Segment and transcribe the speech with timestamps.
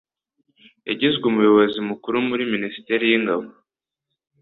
[0.87, 3.45] yagizwe umuyobozi mukuru muri minisiteri y'ingabo